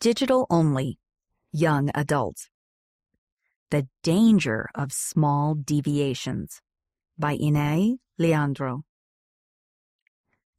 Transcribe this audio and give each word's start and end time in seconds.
Digital 0.00 0.46
only, 0.48 1.00
young 1.50 1.90
adults. 1.92 2.50
The 3.70 3.88
Danger 4.04 4.70
of 4.72 4.92
Small 4.92 5.56
Deviations 5.56 6.62
by 7.18 7.32
Ine 7.32 7.98
Leandro. 8.16 8.84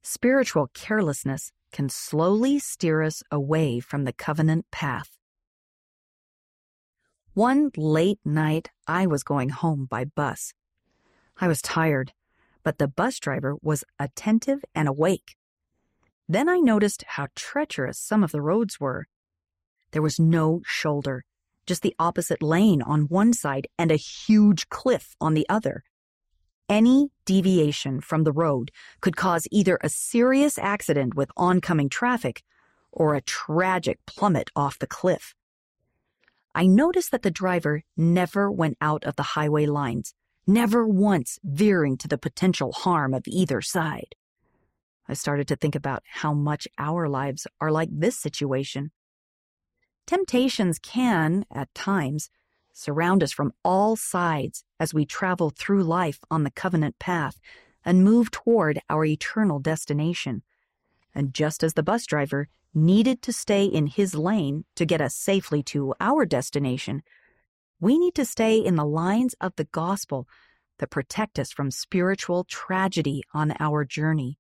Spiritual 0.04 0.68
carelessness 0.74 1.54
can 1.72 1.88
slowly 1.88 2.60
steer 2.60 3.02
us 3.02 3.24
away 3.32 3.80
from 3.80 4.04
the 4.04 4.12
covenant 4.12 4.66
path. 4.72 5.18
One 7.34 7.72
late 7.78 8.20
night, 8.26 8.72
I 8.88 9.08
was 9.08 9.24
going 9.24 9.50
home 9.52 9.86
by 9.90 10.04
bus. 10.04 10.54
I 11.40 11.48
was 11.48 11.62
tired, 11.62 12.12
but 12.62 12.78
the 12.78 12.90
bus 12.90 13.18
driver 13.22 13.56
was 13.62 13.86
attentive 13.98 14.66
and 14.76 14.90
awake. 14.90 15.38
Then 16.28 16.50
I 16.50 16.58
noticed 16.58 17.06
how 17.08 17.28
treacherous 17.38 17.98
some 17.98 18.22
of 18.22 18.34
the 18.34 18.42
roads 18.42 18.82
were 18.82 19.08
there 19.92 20.02
was 20.02 20.20
no 20.20 20.62
shoulder, 20.66 21.24
just 21.66 21.82
the 21.82 21.96
opposite 22.00 22.42
lane 22.42 22.82
on 22.82 23.04
one 23.04 23.34
side 23.34 23.68
and 23.78 23.92
a 23.92 23.96
huge 23.96 24.70
cliff 24.70 25.16
on 25.20 25.34
the 25.34 25.48
other. 25.50 25.84
Any 26.68 27.10
deviation 27.26 28.00
from 28.00 28.24
the 28.24 28.32
road 28.32 28.72
could 29.02 29.16
cause 29.16 29.48
either 29.52 29.80
a 29.82 29.90
serious 29.90 30.60
accident 30.60 31.16
with 31.16 31.32
oncoming 31.36 31.90
traffic 31.90 32.44
or 32.92 33.16
a 33.16 33.22
tragic 33.22 34.00
plummet 34.06 34.52
off 34.56 34.80
the 34.80 34.88
cliff. 34.88 35.34
I 36.54 36.68
noticed 36.68 37.12
that 37.12 37.22
the 37.22 37.32
driver 37.32 37.84
never 37.96 38.52
went 38.52 38.78
out 38.82 39.04
of 39.04 39.16
the 39.16 39.24
highway 39.24 39.66
lines, 39.66 40.14
never 40.46 40.88
once 40.88 41.40
veering 41.44 41.98
to 41.98 42.08
the 42.08 42.18
potential 42.18 42.72
harm 42.72 43.14
of 43.14 43.24
either 43.28 43.62
side. 43.62 44.16
I 45.08 45.14
started 45.14 45.48
to 45.48 45.56
think 45.56 45.76
about 45.76 46.04
how 46.06 46.34
much 46.34 46.68
our 46.78 47.10
lives 47.10 47.48
are 47.60 47.72
like 47.72 47.90
this 47.92 48.20
situation. 48.20 48.92
Temptations 50.10 50.80
can, 50.80 51.46
at 51.52 51.72
times, 51.76 52.32
surround 52.74 53.22
us 53.22 53.32
from 53.32 53.54
all 53.64 53.96
sides 53.96 54.64
as 54.80 54.92
we 54.92 55.06
travel 55.06 55.52
through 55.52 55.84
life 55.84 56.20
on 56.32 56.44
the 56.44 56.50
covenant 56.50 56.98
path 56.98 57.40
and 57.86 58.04
move 58.04 58.32
toward 58.32 58.82
our 58.90 59.06
eternal 59.06 59.60
destination. 59.60 60.42
And 61.14 61.32
just 61.32 61.64
as 61.64 61.76
the 61.76 61.84
bus 61.84 62.08
driver 62.08 62.48
needed 62.74 63.22
to 63.22 63.32
stay 63.32 63.66
in 63.66 63.86
his 63.86 64.16
lane 64.16 64.66
to 64.78 64.84
get 64.84 65.00
us 65.00 65.14
safely 65.14 65.62
to 65.66 65.94
our 66.00 66.26
destination, 66.26 67.04
we 67.80 68.00
need 68.00 68.16
to 68.16 68.26
stay 68.26 68.58
in 68.58 68.78
the 68.78 68.88
lines 68.88 69.36
of 69.40 69.56
the 69.58 69.66
gospel 69.66 70.28
that 70.80 70.90
protect 70.90 71.38
us 71.38 71.52
from 71.52 71.70
spiritual 71.70 72.46
tragedy 72.46 73.22
on 73.32 73.54
our 73.60 73.86
journey. 73.86 74.40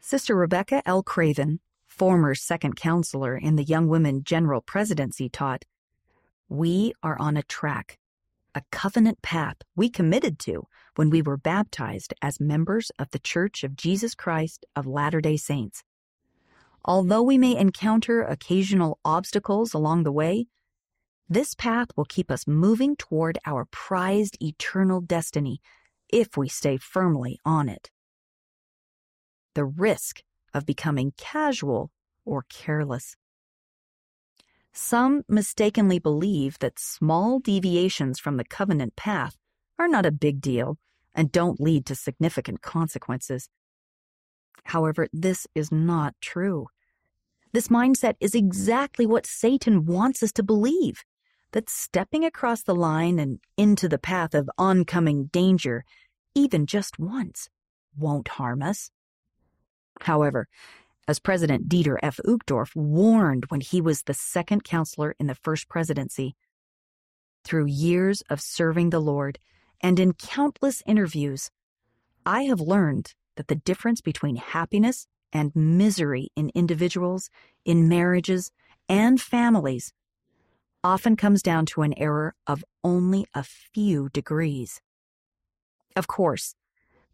Sister 0.00 0.34
Rebecca 0.34 0.80
L. 0.86 1.02
Craven 1.02 1.60
former 2.00 2.34
second 2.34 2.76
counselor 2.76 3.36
in 3.36 3.56
the 3.56 3.62
Young 3.62 3.86
Women 3.86 4.24
General 4.24 4.62
Presidency, 4.62 5.28
taught 5.28 5.66
We 6.48 6.94
are 7.02 7.20
on 7.20 7.36
a 7.36 7.42
track, 7.42 7.98
a 8.54 8.62
covenant 8.72 9.20
path 9.20 9.56
we 9.76 9.90
committed 9.90 10.38
to 10.38 10.66
when 10.94 11.10
we 11.10 11.20
were 11.20 11.36
baptized 11.36 12.14
as 12.22 12.40
members 12.40 12.90
of 12.98 13.10
the 13.10 13.18
Church 13.18 13.64
of 13.64 13.76
Jesus 13.76 14.14
Christ 14.14 14.64
of 14.74 14.86
Latter 14.86 15.20
day 15.20 15.36
Saints. 15.36 15.82
Although 16.86 17.22
we 17.22 17.36
may 17.36 17.54
encounter 17.54 18.22
occasional 18.22 18.98
obstacles 19.04 19.74
along 19.74 20.04
the 20.04 20.10
way, 20.10 20.46
this 21.28 21.54
path 21.54 21.88
will 21.98 22.06
keep 22.06 22.30
us 22.30 22.46
moving 22.46 22.96
toward 22.96 23.38
our 23.44 23.66
prized 23.70 24.38
eternal 24.42 25.02
destiny 25.02 25.60
if 26.08 26.34
we 26.34 26.48
stay 26.48 26.78
firmly 26.78 27.38
on 27.44 27.68
it. 27.68 27.90
The 29.54 29.66
risk 29.66 30.22
of 30.54 30.66
becoming 30.66 31.12
casual 31.16 31.90
or 32.24 32.44
careless. 32.48 33.16
Some 34.72 35.22
mistakenly 35.28 35.98
believe 35.98 36.58
that 36.60 36.78
small 36.78 37.40
deviations 37.40 38.20
from 38.20 38.36
the 38.36 38.44
covenant 38.44 38.96
path 38.96 39.36
are 39.78 39.88
not 39.88 40.06
a 40.06 40.12
big 40.12 40.40
deal 40.40 40.78
and 41.14 41.32
don't 41.32 41.60
lead 41.60 41.86
to 41.86 41.94
significant 41.94 42.62
consequences. 42.62 43.48
However, 44.64 45.08
this 45.12 45.46
is 45.54 45.72
not 45.72 46.14
true. 46.20 46.68
This 47.52 47.68
mindset 47.68 48.14
is 48.20 48.34
exactly 48.34 49.06
what 49.06 49.26
Satan 49.26 49.86
wants 49.86 50.22
us 50.22 50.32
to 50.32 50.42
believe 50.42 51.02
that 51.52 51.68
stepping 51.68 52.24
across 52.24 52.62
the 52.62 52.74
line 52.74 53.18
and 53.18 53.40
into 53.56 53.88
the 53.88 53.98
path 53.98 54.34
of 54.34 54.48
oncoming 54.56 55.26
danger, 55.32 55.84
even 56.34 56.64
just 56.64 56.98
once, 56.98 57.48
won't 57.96 58.28
harm 58.28 58.62
us. 58.62 58.92
However, 60.02 60.48
as 61.08 61.18
President 61.18 61.68
Dieter 61.68 61.98
F. 62.02 62.20
Uchtdorf 62.26 62.74
warned 62.76 63.46
when 63.48 63.60
he 63.60 63.80
was 63.80 64.02
the 64.02 64.14
second 64.14 64.64
counselor 64.64 65.14
in 65.18 65.26
the 65.26 65.34
first 65.34 65.68
presidency, 65.68 66.36
through 67.44 67.66
years 67.66 68.22
of 68.30 68.40
serving 68.40 68.90
the 68.90 69.00
Lord 69.00 69.38
and 69.80 69.98
in 69.98 70.12
countless 70.12 70.82
interviews, 70.86 71.50
I 72.26 72.42
have 72.42 72.60
learned 72.60 73.14
that 73.36 73.48
the 73.48 73.54
difference 73.54 74.00
between 74.00 74.36
happiness 74.36 75.06
and 75.32 75.54
misery 75.54 76.28
in 76.36 76.50
individuals, 76.54 77.30
in 77.64 77.88
marriages, 77.88 78.50
and 78.88 79.20
families 79.20 79.92
often 80.82 81.16
comes 81.16 81.42
down 81.42 81.66
to 81.66 81.82
an 81.82 81.94
error 81.96 82.34
of 82.46 82.64
only 82.82 83.26
a 83.34 83.42
few 83.42 84.08
degrees. 84.10 84.80
Of 85.96 86.06
course, 86.06 86.54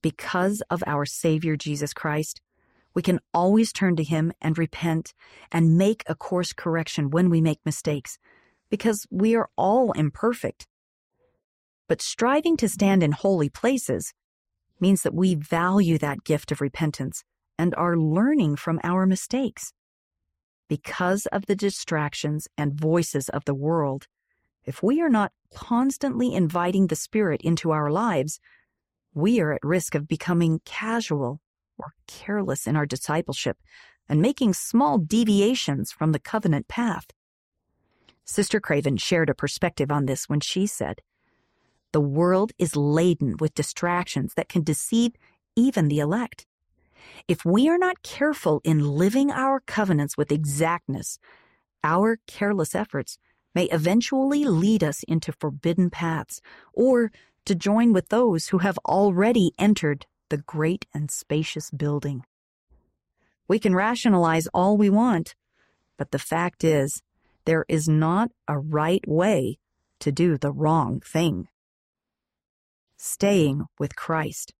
because 0.03 0.63
of 0.71 0.83
our 0.87 1.05
Savior 1.05 1.57
Jesus 1.57 1.93
Christ, 1.93 2.41
we 2.97 3.03
can 3.03 3.21
always 3.35 3.75
turn 3.75 3.95
to 3.97 4.03
Him 4.03 4.33
and 4.41 4.57
repent 4.57 5.13
and 5.53 5.77
make 5.77 6.03
a 6.07 6.15
course 6.15 6.55
correction 6.55 7.11
when 7.11 7.29
we 7.29 7.43
make 7.43 7.61
mistakes, 7.67 8.19
because 8.71 9.07
we 9.11 9.37
are 9.37 9.51
all 9.55 9.93
imperfect. 9.93 10.67
But 11.89 12.01
striving 12.01 12.57
to 12.57 12.71
stand 12.71 13.03
in 13.03 13.13
holy 13.13 13.51
places 13.51 14.15
means 14.81 15.03
that 15.03 15.15
we 15.15 15.35
value 15.35 15.99
that 15.99 16.25
gift 16.25 16.51
of 16.51 16.63
repentance 16.63 17.23
and 17.59 17.75
are 17.75 17.99
learning 17.99 18.57
from 18.57 18.81
our 18.83 19.05
mistakes. 19.05 19.75
Because 20.67 21.27
of 21.27 21.45
the 21.45 21.55
distractions 21.55 22.49
and 22.57 22.81
voices 22.81 23.29
of 23.29 23.45
the 23.45 23.55
world, 23.55 24.07
if 24.65 24.83
we 24.83 25.03
are 25.03 25.11
not 25.11 25.33
constantly 25.55 26.35
inviting 26.35 26.87
the 26.87 26.97
Spirit 26.97 27.43
into 27.43 27.73
our 27.73 27.91
lives, 27.91 28.41
we 29.13 29.39
are 29.41 29.53
at 29.53 29.61
risk 29.63 29.95
of 29.95 30.09
becoming 30.09 30.63
casual 30.65 31.41
or 31.79 31.95
careless 32.07 32.67
in 32.67 32.77
our 32.77 32.87
discipleship 32.87 33.59
and 34.09 34.21
making 34.21 34.55
small 34.55 34.99
deviations 34.99 35.93
from 35.93 36.13
the 36.13 36.19
covenant 36.19 36.69
path. 36.69 37.07
Sister 38.25 38.61
Craven 38.61 38.97
shared 38.97 39.31
a 39.31 39.35
perspective 39.35 39.91
on 39.91 40.07
this 40.07 40.29
when 40.29 40.41
she 40.41 40.67
said, 40.67 41.01
The 41.93 42.01
world 42.01 42.53
is 42.59 42.77
laden 42.77 43.37
with 43.39 43.55
distractions 43.55 44.35
that 44.35 44.49
can 44.49 44.63
deceive 44.63 45.13
even 45.55 45.89
the 45.89 46.01
elect. 46.01 46.47
If 47.29 47.45
we 47.45 47.69
are 47.69 47.79
not 47.79 48.03
careful 48.03 48.61
in 48.65 48.81
living 48.81 49.31
our 49.31 49.61
covenants 49.61 50.17
with 50.17 50.33
exactness, 50.33 51.19
our 51.85 52.19
careless 52.27 52.75
efforts 52.75 53.19
may 53.55 53.65
eventually 53.67 54.45
lead 54.45 54.83
us 54.83 55.03
into 55.05 55.33
forbidden 55.33 55.89
paths 55.89 56.41
or 56.73 57.11
to 57.47 57.55
join 57.55 57.93
with 57.93 58.09
those 58.09 58.49
who 58.49 58.59
have 58.59 58.79
already 58.87 59.53
entered 59.59 60.07
the 60.29 60.39
great 60.39 60.87
and 60.95 61.11
spacious 61.11 61.71
building. 61.71 62.25
We 63.49 63.59
can 63.59 63.75
rationalize 63.75 64.49
all 64.49 64.77
we 64.77 64.91
want, 64.91 65.35
but 65.97 66.11
the 66.11 66.19
fact 66.19 66.65
is, 66.65 67.03
there 67.45 67.65
is 67.69 67.89
not 67.89 68.31
a 68.49 68.59
right 68.59 69.07
way 69.07 69.59
to 70.01 70.11
do 70.11 70.37
the 70.37 70.53
wrong 70.53 71.01
thing. 71.01 71.49
Staying 72.97 73.67
with 73.79 73.95
Christ. 73.95 74.53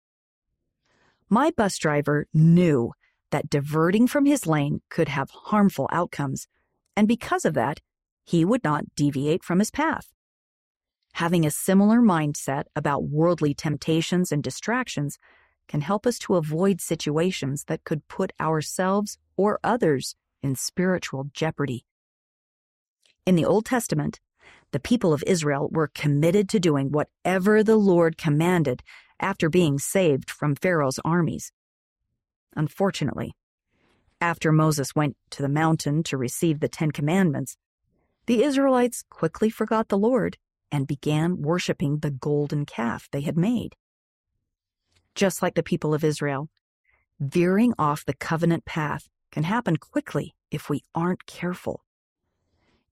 My 1.29 1.51
bus 1.51 1.77
driver 1.77 2.27
knew 2.33 2.93
that 3.31 3.49
diverting 3.49 4.07
from 4.07 4.25
his 4.25 4.47
lane 4.47 4.81
could 4.89 5.09
have 5.09 5.29
harmful 5.31 5.89
outcomes, 5.91 6.47
and 6.95 7.07
because 7.07 7.43
of 7.43 7.53
that, 7.55 7.81
he 8.23 8.45
would 8.45 8.63
not 8.63 8.95
deviate 8.95 9.43
from 9.43 9.59
his 9.59 9.71
path. 9.71 10.13
Having 11.13 11.45
a 11.45 11.51
similar 11.51 11.99
mindset 11.99 12.65
about 12.75 13.03
worldly 13.03 13.53
temptations 13.53 14.31
and 14.31 14.43
distractions 14.43 15.17
can 15.67 15.81
help 15.81 16.07
us 16.07 16.17
to 16.19 16.35
avoid 16.35 16.81
situations 16.81 17.65
that 17.65 17.83
could 17.83 18.07
put 18.07 18.31
ourselves 18.39 19.17
or 19.35 19.59
others 19.63 20.15
in 20.41 20.55
spiritual 20.55 21.29
jeopardy. 21.33 21.85
In 23.25 23.35
the 23.35 23.45
Old 23.45 23.65
Testament, 23.65 24.19
the 24.71 24.79
people 24.79 25.13
of 25.13 25.23
Israel 25.27 25.69
were 25.71 25.91
committed 25.93 26.49
to 26.49 26.59
doing 26.59 26.91
whatever 26.91 27.63
the 27.63 27.75
Lord 27.75 28.17
commanded 28.17 28.83
after 29.19 29.49
being 29.49 29.79
saved 29.79 30.29
from 30.29 30.55
Pharaoh's 30.55 30.99
armies. 31.03 31.51
Unfortunately, 32.55 33.33
after 34.19 34.51
Moses 34.51 34.95
went 34.95 35.15
to 35.31 35.41
the 35.41 35.49
mountain 35.49 36.03
to 36.03 36.17
receive 36.17 36.59
the 36.59 36.67
Ten 36.67 36.91
Commandments, 36.91 37.57
the 38.25 38.43
Israelites 38.43 39.03
quickly 39.09 39.49
forgot 39.49 39.89
the 39.89 39.97
Lord 39.97 40.37
and 40.71 40.87
began 40.87 41.41
worshiping 41.41 41.99
the 41.99 42.11
golden 42.11 42.65
calf 42.65 43.07
they 43.11 43.21
had 43.21 43.37
made 43.37 43.75
just 45.17 45.41
like 45.41 45.55
the 45.55 45.63
people 45.63 45.93
of 45.93 46.03
Israel. 46.05 46.47
Veering 47.19 47.73
off 47.77 48.05
the 48.05 48.13
covenant 48.13 48.63
path 48.65 49.09
can 49.31 49.43
happen 49.43 49.75
quickly 49.77 50.35
if 50.51 50.69
we 50.69 50.83
aren't 50.95 51.25
careful. 51.25 51.83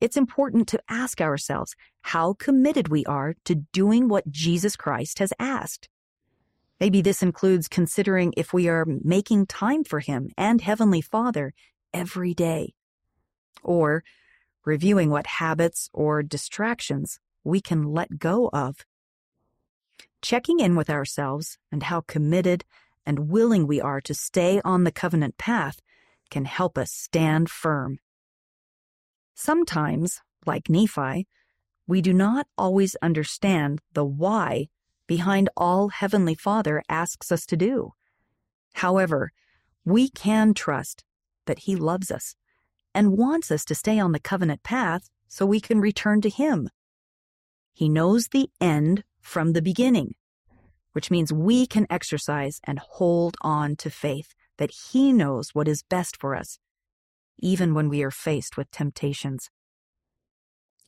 it's 0.02 0.18
important 0.18 0.68
to 0.68 0.82
ask 0.90 1.22
ourselves 1.22 1.76
how 2.02 2.34
committed 2.34 2.90
we 2.90 3.06
are 3.06 3.34
to 3.46 3.56
doing 3.56 4.08
what 4.08 4.30
Jesus 4.30 4.76
Christ 4.76 5.20
has 5.20 5.34
asked. 5.40 5.90
Maybe 6.80 7.02
this 7.02 7.24
includes 7.24 7.68
considering 7.68 8.34
if 8.36 8.54
we 8.54 8.68
are 8.68 8.86
making 8.86 9.48
time 9.48 9.84
for 9.84 10.02
Him 10.02 10.30
and 10.38 10.62
Heavenly 10.62 11.02
Father 11.02 11.54
every 11.94 12.34
day, 12.34 12.74
or 13.64 14.04
reviewing 14.66 15.10
what 15.10 15.28
habits 15.28 15.90
or 15.94 16.22
distractions 16.22 17.20
we 17.44 17.62
can 17.62 17.84
let 17.84 18.20
go 18.20 18.50
of. 18.52 18.86
Checking 20.26 20.60
in 20.60 20.76
with 20.76 20.90
ourselves 20.90 21.60
and 21.72 21.84
how 21.84 22.02
committed 22.02 22.66
and 23.06 23.30
willing 23.30 23.68
we 23.68 23.80
are 23.80 24.02
to 24.02 24.16
stay 24.16 24.60
on 24.66 24.84
the 24.84 24.92
covenant 24.92 25.38
path 25.38 25.84
can 26.32 26.46
help 26.46 26.80
us 26.80 26.92
stand 26.92 27.48
firm. 27.48 28.00
Sometimes, 29.36 30.22
like 30.44 30.68
Nephi, 30.68 31.28
we 31.86 32.02
do 32.02 32.12
not 32.12 32.48
always 32.58 32.96
understand 33.04 33.82
the 33.94 34.04
why 34.04 34.70
behind 35.06 35.48
all 35.56 35.90
Heavenly 35.90 36.34
Father 36.34 36.82
asks 36.90 37.32
us 37.32 37.46
to 37.46 37.56
do. 37.56 37.92
However, 38.74 39.32
we 39.86 40.10
can 40.10 40.56
trust 40.56 41.04
that 41.46 41.60
He 41.60 41.76
loves 41.76 42.10
us 42.10 42.36
and 42.96 43.16
wants 43.16 43.52
us 43.52 43.64
to 43.66 43.76
stay 43.76 44.00
on 44.00 44.12
the 44.12 44.20
covenant 44.20 44.64
path 44.64 45.08
so 45.28 45.46
we 45.46 45.62
can 45.62 45.80
return 45.80 46.20
to 46.22 46.30
Him. 46.30 46.72
He 47.76 47.88
knows 47.88 48.30
the 48.30 48.50
end 48.60 49.04
from 49.26 49.54
the 49.54 49.62
beginning, 49.62 50.14
which 50.94 51.10
means 51.10 51.34
we 51.34 51.66
can 51.66 51.88
exercise 51.90 52.62
and 52.64 52.78
hold 52.78 53.36
on 53.42 53.76
to 53.76 53.90
faith 53.90 54.36
that 54.58 54.72
He 54.92 55.12
knows 55.12 55.50
what 55.54 55.68
is 55.68 55.84
best 55.90 56.16
for 56.16 56.36
us, 56.36 56.60
even 57.40 57.74
when 57.74 57.90
we 57.90 58.04
are 58.04 58.12
faced 58.12 58.56
with 58.56 58.70
temptations. 58.70 59.50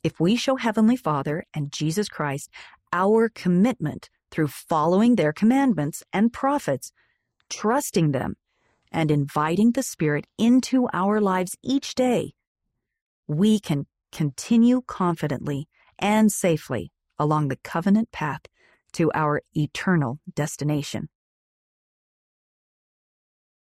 If 0.04 0.20
we 0.20 0.36
show 0.36 0.56
Heavenly 0.56 0.96
Father 0.96 1.46
and 1.54 1.72
Jesus 1.72 2.08
Christ 2.08 2.52
our 2.94 3.28
commitment 3.28 4.10
through 4.30 4.50
following 4.50 5.16
their 5.16 5.34
commandments 5.34 6.04
and 6.14 6.32
prophets, 6.32 6.92
trusting 7.50 8.12
them, 8.12 8.36
and 8.92 9.10
inviting 9.10 9.72
the 9.72 9.84
Spirit 9.84 10.28
into 10.38 10.88
our 10.94 11.20
lives 11.20 11.58
each 11.64 11.96
day, 11.96 12.34
we 13.28 13.60
can 13.60 13.88
continue 14.12 14.82
confidently 14.86 15.68
and 16.00 16.32
safely 16.32 16.92
along 17.20 17.48
the 17.48 17.56
covenant 17.58 18.12
path 18.12 18.42
to 18.94 19.12
our 19.14 19.42
eternal 19.56 20.20
destination. 20.34 21.10